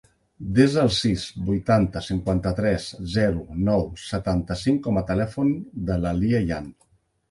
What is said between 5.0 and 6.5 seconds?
a telèfon de la Lia